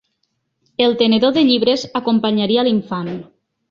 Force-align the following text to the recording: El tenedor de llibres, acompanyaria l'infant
El 0.85 0.95
tenedor 1.03 1.37
de 1.37 1.45
llibres, 1.51 1.87
acompanyaria 2.03 2.69
l'infant 2.71 3.17